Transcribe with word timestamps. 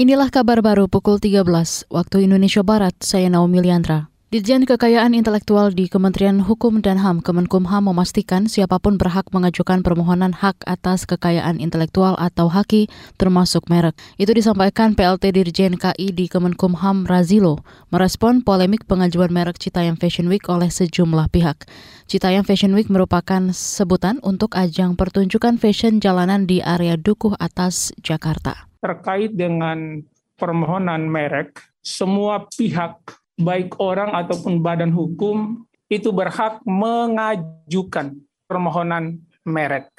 Inilah 0.00 0.32
kabar 0.32 0.64
baru 0.64 0.88
pukul 0.88 1.20
13 1.20 1.44
waktu 1.92 2.24
Indonesia 2.24 2.64
Barat, 2.64 2.96
saya 3.04 3.28
Naomi 3.28 3.60
Liandra. 3.60 4.08
Ditjen 4.32 4.64
Kekayaan 4.64 5.12
Intelektual 5.12 5.76
di 5.76 5.92
Kementerian 5.92 6.40
Hukum 6.40 6.80
dan 6.80 6.96
HAM 6.96 7.20
Kemenkumham 7.20 7.84
memastikan 7.92 8.48
siapa 8.48 8.80
pun 8.80 8.96
berhak 8.96 9.28
mengajukan 9.28 9.84
permohonan 9.84 10.32
hak 10.32 10.64
atas 10.64 11.04
kekayaan 11.04 11.60
intelektual 11.60 12.16
atau 12.16 12.48
haki 12.48 12.88
termasuk 13.20 13.68
merek. 13.68 13.92
Itu 14.16 14.32
disampaikan 14.32 14.96
PLT 14.96 15.36
Dirjen 15.36 15.76
KI 15.76 16.16
di 16.16 16.32
Kemenkumham 16.32 17.04
Razilo 17.04 17.60
merespon 17.92 18.40
polemik 18.40 18.88
pengajuan 18.88 19.28
merek 19.28 19.60
Citayam 19.60 20.00
Fashion 20.00 20.32
Week 20.32 20.48
oleh 20.48 20.72
sejumlah 20.72 21.28
pihak. 21.28 21.68
Citayam 22.08 22.48
Fashion 22.48 22.72
Week 22.72 22.88
merupakan 22.88 23.52
sebutan 23.52 24.16
untuk 24.24 24.56
ajang 24.56 24.96
pertunjukan 24.96 25.60
fashion 25.60 26.00
jalanan 26.00 26.48
di 26.48 26.64
area 26.64 26.96
Dukuh 26.96 27.36
Atas, 27.36 27.92
Jakarta 28.00 28.69
terkait 28.80 29.32
dengan 29.36 30.00
permohonan 30.40 31.04
merek, 31.04 31.60
semua 31.84 32.48
pihak, 32.48 32.96
baik 33.36 33.76
orang 33.76 34.12
ataupun 34.16 34.60
badan 34.64 34.92
hukum, 34.92 35.64
itu 35.92 36.08
berhak 36.12 36.64
mengajukan 36.64 38.16
permohonan 38.48 39.20
merek. 39.44 39.92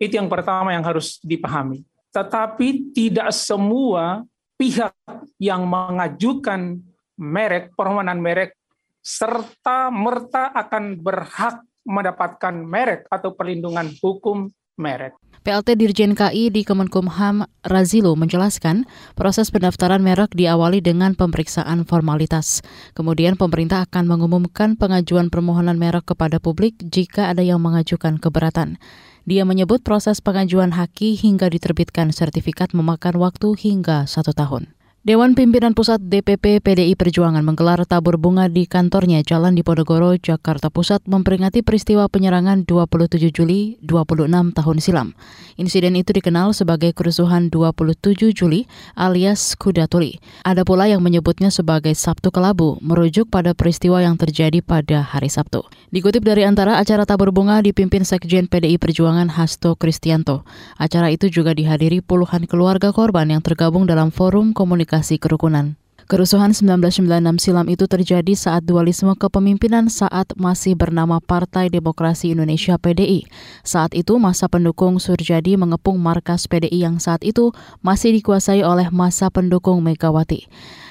Itu 0.00 0.18
yang 0.18 0.32
pertama 0.32 0.72
yang 0.74 0.82
harus 0.82 1.20
dipahami. 1.22 1.84
Tetapi 2.12 2.92
tidak 2.96 3.30
semua 3.32 4.24
pihak 4.56 4.92
yang 5.40 5.64
mengajukan 5.68 6.80
merek, 7.16 7.72
permohonan 7.76 8.18
merek, 8.18 8.56
serta 9.02 9.90
merta 9.90 10.54
akan 10.54 10.98
berhak 11.02 11.62
mendapatkan 11.82 12.54
merek 12.54 13.10
atau 13.10 13.34
perlindungan 13.34 13.90
hukum 13.98 14.46
merek. 14.82 15.14
PLT 15.42 15.74
Dirjen 15.74 16.14
KI 16.14 16.54
di 16.54 16.62
Kemenkumham 16.62 17.42
Razilo 17.66 18.14
menjelaskan 18.14 18.86
proses 19.18 19.50
pendaftaran 19.50 19.98
merek 19.98 20.38
diawali 20.38 20.78
dengan 20.78 21.18
pemeriksaan 21.18 21.82
formalitas. 21.82 22.62
Kemudian 22.94 23.34
pemerintah 23.34 23.82
akan 23.90 24.06
mengumumkan 24.06 24.78
pengajuan 24.78 25.34
permohonan 25.34 25.82
merek 25.82 26.14
kepada 26.14 26.38
publik 26.38 26.78
jika 26.86 27.26
ada 27.34 27.42
yang 27.42 27.58
mengajukan 27.58 28.22
keberatan. 28.22 28.78
Dia 29.26 29.42
menyebut 29.42 29.82
proses 29.82 30.22
pengajuan 30.22 30.78
haki 30.78 31.18
hingga 31.18 31.50
diterbitkan 31.50 32.14
sertifikat 32.14 32.70
memakan 32.70 33.18
waktu 33.18 33.58
hingga 33.58 34.06
satu 34.06 34.30
tahun. 34.30 34.70
Dewan 35.02 35.34
Pimpinan 35.34 35.74
Pusat 35.74 36.06
DPP 36.06 36.62
PDI 36.62 36.94
Perjuangan 36.94 37.42
menggelar 37.42 37.82
tabur 37.90 38.22
bunga 38.22 38.46
di 38.46 38.70
kantornya 38.70 39.18
Jalan 39.26 39.58
Diponegoro, 39.58 40.14
Jakarta 40.14 40.70
Pusat 40.70 41.10
memperingati 41.10 41.66
peristiwa 41.66 42.06
penyerangan 42.06 42.62
27 42.62 43.18
Juli 43.34 43.82
26 43.82 44.30
tahun 44.54 44.76
silam. 44.78 45.18
Insiden 45.58 45.98
itu 45.98 46.14
dikenal 46.14 46.54
sebagai 46.54 46.94
kerusuhan 46.94 47.50
27 47.50 48.30
Juli 48.30 48.70
alias 48.94 49.58
Kuda 49.58 49.90
Tuli. 49.90 50.22
Ada 50.46 50.62
pula 50.62 50.86
yang 50.86 51.02
menyebutnya 51.02 51.50
sebagai 51.50 51.98
Sabtu 51.98 52.30
Kelabu, 52.30 52.78
merujuk 52.78 53.26
pada 53.26 53.58
peristiwa 53.58 53.98
yang 53.98 54.14
terjadi 54.14 54.62
pada 54.62 55.02
hari 55.02 55.26
Sabtu. 55.26 55.66
Dikutip 55.90 56.22
dari 56.22 56.46
antara 56.46 56.78
acara 56.78 57.02
tabur 57.02 57.34
bunga 57.34 57.58
dipimpin 57.58 58.06
Sekjen 58.06 58.46
PDI 58.46 58.78
Perjuangan 58.78 59.34
Hasto 59.34 59.74
Kristianto. 59.74 60.46
Acara 60.78 61.10
itu 61.10 61.26
juga 61.26 61.58
dihadiri 61.58 62.06
puluhan 62.06 62.46
keluarga 62.46 62.94
korban 62.94 63.26
yang 63.34 63.42
tergabung 63.42 63.90
dalam 63.90 64.14
forum 64.14 64.54
komunikasi 64.54 64.91
komunikasi 64.92 65.16
kerukunan. 65.16 65.80
Kerusuhan 66.04 66.52
1996 66.52 67.40
silam 67.40 67.64
itu 67.72 67.88
terjadi 67.88 68.36
saat 68.36 68.68
dualisme 68.68 69.16
kepemimpinan 69.16 69.88
saat 69.88 70.28
masih 70.36 70.76
bernama 70.76 71.16
Partai 71.24 71.72
Demokrasi 71.72 72.36
Indonesia 72.36 72.76
PDI. 72.76 73.24
Saat 73.64 73.96
itu 73.96 74.20
masa 74.20 74.52
pendukung 74.52 75.00
Surjadi 75.00 75.56
mengepung 75.56 75.96
markas 75.96 76.44
PDI 76.44 76.84
yang 76.84 77.00
saat 77.00 77.24
itu 77.24 77.56
masih 77.80 78.12
dikuasai 78.20 78.60
oleh 78.60 78.92
masa 78.92 79.32
pendukung 79.32 79.80
Megawati. 79.80 80.44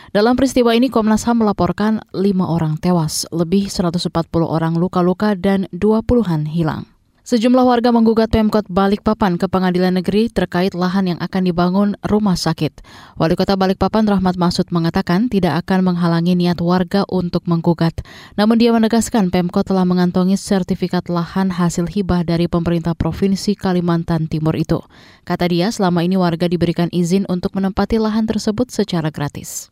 Dalam 0.09 0.33
peristiwa 0.33 0.73
ini 0.73 0.89
Komnas 0.89 1.29
HAM 1.29 1.45
melaporkan 1.45 2.01
lima 2.17 2.49
orang 2.49 2.81
tewas, 2.81 3.29
lebih 3.29 3.69
140 3.69 4.09
orang 4.41 4.73
luka-luka 4.73 5.37
dan 5.37 5.69
20-an 5.69 6.49
hilang. 6.49 6.90
Sejumlah 7.21 7.61
warga 7.61 7.93
menggugat 7.93 8.33
Pemkot 8.33 8.65
Balikpapan 8.65 9.37
ke 9.37 9.45
Pengadilan 9.45 9.93
Negeri 9.93 10.33
terkait 10.33 10.73
lahan 10.73 11.13
yang 11.13 11.19
akan 11.21 11.41
dibangun 11.45 11.89
rumah 12.01 12.33
sakit. 12.33 12.81
Wali 13.13 13.37
Kota 13.37 13.53
Balikpapan 13.53 14.09
Rahmat 14.09 14.41
Masud 14.41 14.65
mengatakan 14.73 15.29
tidak 15.29 15.61
akan 15.61 15.93
menghalangi 15.93 16.33
niat 16.33 16.57
warga 16.65 17.05
untuk 17.05 17.45
menggugat. 17.45 17.93
Namun 18.41 18.57
dia 18.57 18.73
menegaskan 18.73 19.29
Pemkot 19.29 19.69
telah 19.69 19.85
mengantongi 19.85 20.33
sertifikat 20.33 21.13
lahan 21.13 21.53
hasil 21.53 21.93
hibah 21.93 22.25
dari 22.25 22.49
pemerintah 22.49 22.97
Provinsi 22.97 23.53
Kalimantan 23.53 24.25
Timur 24.25 24.57
itu. 24.57 24.81
Kata 25.21 25.45
dia, 25.45 25.69
selama 25.69 26.01
ini 26.01 26.17
warga 26.17 26.49
diberikan 26.49 26.89
izin 26.89 27.29
untuk 27.29 27.53
menempati 27.53 28.01
lahan 28.01 28.25
tersebut 28.25 28.73
secara 28.73 29.13
gratis. 29.13 29.69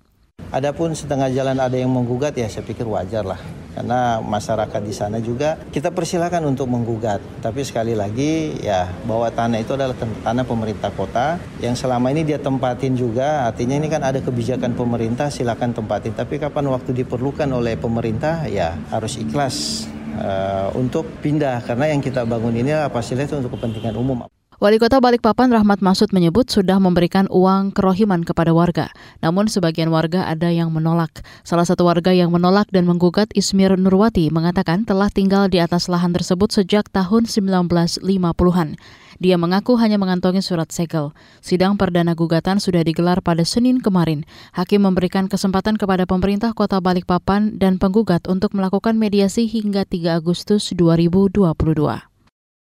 Adapun 0.49 0.97
setengah 0.97 1.29
jalan 1.29 1.57
ada 1.61 1.77
yang 1.77 1.93
menggugat 1.93 2.33
ya 2.33 2.49
saya 2.49 2.65
pikir 2.65 2.89
wajar 2.89 3.21
lah 3.21 3.37
karena 3.79 4.19
masyarakat 4.19 4.81
di 4.83 4.91
sana 4.91 5.23
juga 5.23 5.55
kita 5.69 5.93
persilakan 5.93 6.51
untuk 6.51 6.67
menggugat. 6.67 7.21
Tapi 7.39 7.63
sekali 7.63 7.95
lagi 7.95 8.59
ya 8.59 8.89
bahwa 9.07 9.29
tanah 9.29 9.61
itu 9.61 9.77
adalah 9.77 9.95
tanah 9.95 10.43
pemerintah 10.43 10.91
kota 10.91 11.39
yang 11.63 11.77
selama 11.79 12.11
ini 12.11 12.27
dia 12.27 12.41
tempatin 12.41 12.97
juga. 12.97 13.47
Artinya 13.47 13.79
ini 13.79 13.87
kan 13.87 14.03
ada 14.03 14.19
kebijakan 14.19 14.75
pemerintah 14.75 15.31
silakan 15.31 15.71
tempatin. 15.71 16.11
Tapi 16.11 16.41
kapan 16.41 16.65
waktu 16.75 16.91
diperlukan 16.91 17.47
oleh 17.47 17.79
pemerintah 17.79 18.49
ya 18.51 18.75
harus 18.89 19.15
ikhlas 19.15 19.87
uh, 20.19 20.73
untuk 20.75 21.07
pindah 21.23 21.63
karena 21.63 21.93
yang 21.93 22.01
kita 22.03 22.27
bangun 22.27 22.59
ini 22.59 22.75
adalah 22.75 22.91
fasilitas 22.91 23.37
untuk 23.39 23.55
kepentingan 23.55 23.95
umum. 23.95 24.38
Wali 24.59 24.75
Kota 24.75 24.99
Balikpapan 24.99 25.55
Rahmat 25.55 25.79
Masud 25.79 26.11
menyebut 26.11 26.51
sudah 26.51 26.83
memberikan 26.83 27.31
uang 27.31 27.71
kerohiman 27.71 28.27
kepada 28.27 28.51
warga. 28.51 28.91
Namun 29.23 29.47
sebagian 29.47 29.87
warga 29.87 30.27
ada 30.27 30.51
yang 30.51 30.67
menolak. 30.75 31.23
Salah 31.47 31.63
satu 31.63 31.87
warga 31.87 32.11
yang 32.11 32.27
menolak 32.27 32.67
dan 32.67 32.83
menggugat 32.83 33.31
Ismir 33.31 33.79
Nurwati 33.79 34.27
mengatakan 34.27 34.83
telah 34.83 35.07
tinggal 35.07 35.47
di 35.47 35.63
atas 35.63 35.87
lahan 35.87 36.11
tersebut 36.11 36.51
sejak 36.51 36.91
tahun 36.91 37.23
1950-an. 37.31 38.75
Dia 39.23 39.39
mengaku 39.39 39.79
hanya 39.79 39.95
mengantongi 39.95 40.43
surat 40.43 40.67
segel. 40.75 41.15
Sidang 41.39 41.79
perdana 41.79 42.11
gugatan 42.11 42.59
sudah 42.59 42.83
digelar 42.83 43.23
pada 43.23 43.47
Senin 43.47 43.79
kemarin. 43.79 44.27
Hakim 44.51 44.83
memberikan 44.83 45.31
kesempatan 45.31 45.79
kepada 45.79 46.03
pemerintah 46.03 46.51
kota 46.51 46.83
Balikpapan 46.83 47.55
dan 47.55 47.79
penggugat 47.79 48.27
untuk 48.27 48.51
melakukan 48.51 48.99
mediasi 48.99 49.47
hingga 49.47 49.87
3 49.87 50.19
Agustus 50.19 50.75
2022. 50.75 52.08